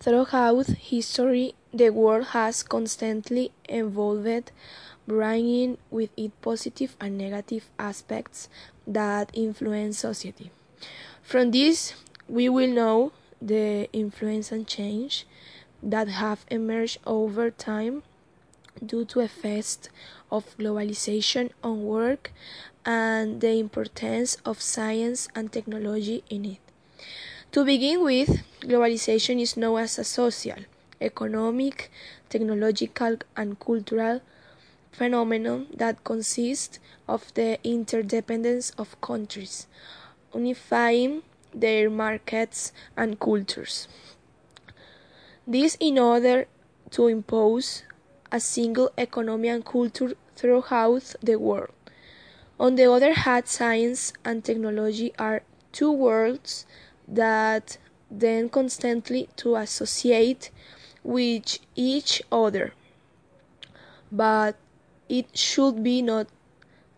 Throughout 0.00 0.66
history, 0.66 1.54
the 1.74 1.90
world 1.90 2.28
has 2.28 2.62
constantly 2.62 3.50
evolved, 3.68 4.52
bringing 5.08 5.76
with 5.90 6.10
it 6.16 6.40
positive 6.40 6.96
and 7.00 7.18
negative 7.18 7.68
aspects 7.78 8.48
that 8.86 9.30
influence 9.34 9.98
society. 9.98 10.52
From 11.22 11.50
this, 11.50 11.94
we 12.28 12.48
will 12.48 12.68
know 12.68 13.12
the 13.42 13.88
influence 13.92 14.52
and 14.52 14.66
change 14.68 15.26
that 15.82 16.08
have 16.08 16.46
emerged 16.48 16.98
over 17.04 17.50
time 17.50 18.02
due 18.84 19.04
to 19.04 19.20
effects 19.20 19.88
of 20.30 20.56
globalization 20.58 21.50
on 21.62 21.84
work 21.84 22.32
and 22.84 23.40
the 23.40 23.58
importance 23.58 24.36
of 24.44 24.62
science 24.62 25.28
and 25.34 25.52
technology 25.52 26.22
in 26.30 26.44
it. 26.44 26.58
To 27.52 27.64
begin 27.64 28.04
with, 28.04 28.42
globalization 28.60 29.40
is 29.40 29.56
known 29.56 29.80
as 29.80 29.98
a 29.98 30.04
social, 30.04 30.58
economic, 31.00 31.90
technological, 32.28 33.16
and 33.34 33.58
cultural 33.58 34.20
phenomenon 34.92 35.66
that 35.74 36.04
consists 36.04 36.78
of 37.08 37.32
the 37.32 37.58
interdependence 37.64 38.70
of 38.76 39.00
countries, 39.00 39.66
unifying 40.34 41.22
their 41.54 41.88
markets 41.88 42.72
and 42.98 43.18
cultures. 43.18 43.88
This 45.46 45.74
in 45.80 45.98
order 45.98 46.46
to 46.90 47.06
impose 47.06 47.82
a 48.30 48.40
single 48.40 48.90
economy 48.98 49.48
and 49.48 49.64
culture 49.64 50.12
throughout 50.36 51.14
the 51.22 51.36
world. 51.36 51.72
On 52.60 52.74
the 52.74 52.92
other 52.92 53.14
hand, 53.14 53.48
science 53.48 54.12
and 54.22 54.44
technology 54.44 55.14
are 55.18 55.40
two 55.72 55.90
worlds 55.90 56.66
that 57.08 57.78
then 58.10 58.48
constantly 58.48 59.28
to 59.36 59.56
associate 59.56 60.50
with 61.02 61.58
each 61.74 62.22
other. 62.30 62.72
But 64.12 64.56
it 65.08 65.36
should 65.36 65.82
be 65.82 66.02
noted 66.02 66.32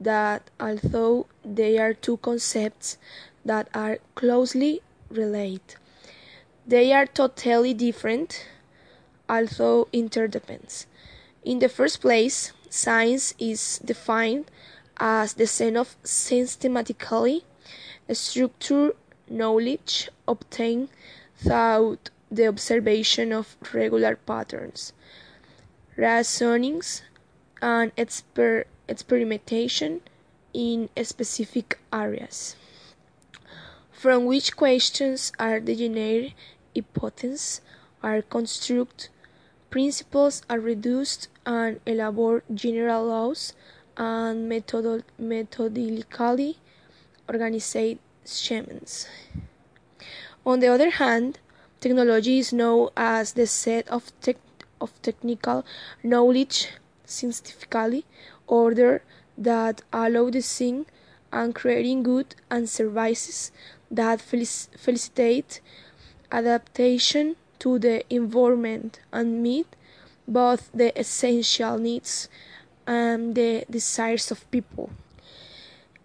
that 0.00 0.50
although 0.60 1.26
they 1.44 1.78
are 1.78 1.94
two 1.94 2.18
concepts 2.18 2.98
that 3.44 3.68
are 3.74 3.98
closely 4.14 4.82
related, 5.10 5.76
they 6.66 6.92
are 6.92 7.06
totally 7.06 7.74
different, 7.74 8.46
although 9.28 9.88
interdependent. 9.92 10.86
In 11.44 11.60
the 11.60 11.68
first 11.68 12.00
place, 12.00 12.52
science 12.68 13.34
is 13.38 13.78
defined 13.84 14.50
as 14.98 15.34
the 15.34 15.46
sense 15.46 15.78
of 15.78 15.96
systematically 16.02 17.44
structured 18.12 18.94
knowledge 19.28 20.08
obtained 20.26 20.88
through 21.36 21.98
the 22.30 22.46
observation 22.46 23.32
of 23.32 23.56
regular 23.72 24.16
patterns, 24.16 24.92
reasonings, 25.96 27.02
and 27.62 27.94
exper- 27.96 28.64
experimentation 28.88 30.00
in 30.52 30.88
specific 31.02 31.78
areas, 31.92 32.56
from 33.92 34.24
which 34.24 34.56
questions 34.56 35.32
are 35.38 35.60
generated, 35.60 36.34
hypotheses 36.74 37.60
are 38.02 38.22
constructed, 38.22 39.08
principles 39.70 40.42
are 40.48 40.60
reduced, 40.60 41.28
and 41.44 41.80
elaborate 41.86 42.44
general 42.54 43.06
laws 43.06 43.52
and 43.96 44.48
methodically 44.48 46.58
organized 47.28 47.98
schemes. 48.28 49.08
On 50.44 50.60
the 50.60 50.68
other 50.68 50.90
hand, 50.90 51.38
technology 51.80 52.38
is 52.38 52.52
known 52.52 52.90
as 52.96 53.32
the 53.32 53.46
set 53.46 53.88
of, 53.88 54.12
tech 54.20 54.36
of 54.80 54.90
technical 55.02 55.64
knowledge 56.02 56.68
scientifically 57.04 58.04
ordered 58.46 59.02
that 59.38 59.82
allow 59.92 60.30
design 60.30 60.86
and 61.32 61.54
creating 61.54 62.02
goods 62.02 62.36
and 62.50 62.68
services 62.68 63.52
that 63.90 64.20
facilitate 64.20 65.60
adaptation 66.30 67.36
to 67.58 67.78
the 67.78 68.02
environment 68.14 69.00
and 69.12 69.42
meet 69.42 69.66
both 70.26 70.70
the 70.72 70.98
essential 70.98 71.78
needs 71.78 72.28
and 72.86 73.34
the 73.34 73.64
desires 73.70 74.30
of 74.30 74.48
people. 74.50 74.90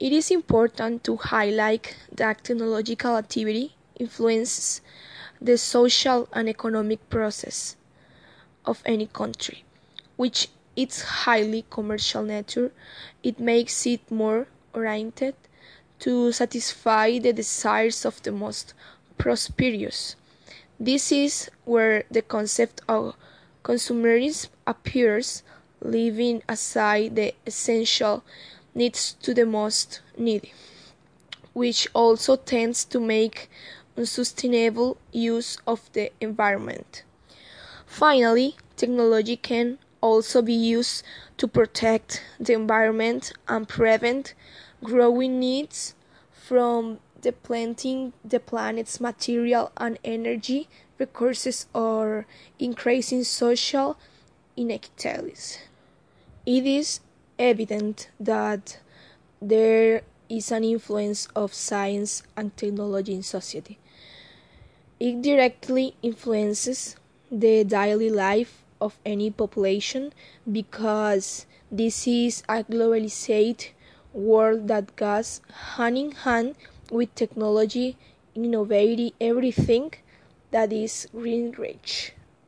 It 0.00 0.12
is 0.12 0.30
important 0.30 1.02
to 1.04 1.16
highlight 1.16 1.96
that 2.12 2.44
technological 2.44 3.16
activity 3.16 3.74
influences 3.98 4.80
the 5.40 5.58
social 5.58 6.28
and 6.32 6.48
economic 6.48 7.10
process 7.10 7.74
of 8.64 8.80
any 8.86 9.06
country, 9.06 9.64
which 10.16 10.50
its 10.76 11.02
highly 11.02 11.64
commercial 11.68 12.22
nature, 12.22 12.70
it 13.24 13.40
makes 13.40 13.86
it 13.86 14.08
more 14.08 14.46
oriented 14.72 15.34
to 15.98 16.30
satisfy 16.30 17.18
the 17.18 17.32
desires 17.32 18.04
of 18.04 18.22
the 18.22 18.30
most 18.30 18.74
prosperous. 19.16 20.14
This 20.78 21.10
is 21.10 21.50
where 21.64 22.04
the 22.08 22.22
concept 22.22 22.82
of 22.88 23.16
consumerism 23.64 24.48
appears, 24.64 25.42
leaving 25.82 26.44
aside 26.48 27.16
the 27.16 27.34
essential 27.44 28.22
needs 28.78 29.14
to 29.20 29.34
the 29.34 29.44
most 29.44 30.00
needy, 30.16 30.52
which 31.52 31.88
also 31.92 32.36
tends 32.36 32.84
to 32.84 33.00
make 33.00 33.50
unsustainable 33.96 34.96
use 35.12 35.58
of 35.66 35.92
the 35.92 36.12
environment. 36.20 37.02
Finally, 37.84 38.56
technology 38.76 39.36
can 39.36 39.78
also 40.00 40.40
be 40.40 40.54
used 40.54 41.02
to 41.36 41.48
protect 41.48 42.22
the 42.38 42.52
environment 42.52 43.32
and 43.48 43.68
prevent 43.68 44.34
growing 44.84 45.40
needs 45.40 45.94
from 46.30 47.00
depleting 47.20 48.12
the 48.24 48.38
planet's 48.38 49.00
material 49.00 49.72
and 49.76 49.98
energy 50.04 50.68
resources 50.98 51.66
or 51.74 52.26
increasing 52.60 53.24
social 53.24 53.98
inequalities. 54.56 55.58
It 56.46 56.64
is 56.64 57.00
evident 57.38 58.10
that 58.18 58.78
there 59.40 60.02
is 60.28 60.50
an 60.52 60.64
influence 60.64 61.26
of 61.34 61.54
science 61.54 62.22
and 62.36 62.56
technology 62.56 63.14
in 63.14 63.22
society. 63.22 63.78
It 65.00 65.22
directly 65.22 65.94
influences 66.02 66.96
the 67.30 67.64
daily 67.64 68.10
life 68.10 68.64
of 68.80 68.98
any 69.04 69.30
population 69.30 70.12
because 70.50 71.46
this 71.70 72.06
is 72.06 72.42
a 72.48 72.64
globalized 72.64 73.70
world 74.12 74.68
that 74.68 74.96
goes 74.96 75.40
hand 75.76 75.98
in 75.98 76.12
hand 76.12 76.54
with 76.90 77.14
technology 77.14 77.96
innovating 78.34 79.12
everything 79.20 79.92
that 80.50 80.72
is 80.72 81.08
green 81.12 81.52
rich. 81.58 82.12